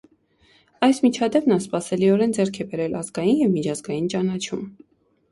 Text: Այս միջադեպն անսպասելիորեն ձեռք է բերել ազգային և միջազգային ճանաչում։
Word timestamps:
Այս 0.85 0.99
միջադեպն 1.01 1.53
անսպասելիորեն 1.55 2.33
ձեռք 2.37 2.57
է 2.63 2.67
բերել 2.71 2.95
ազգային 3.01 3.35
և 3.41 3.53
միջազգային 3.57 4.09
ճանաչում։ 4.15 4.65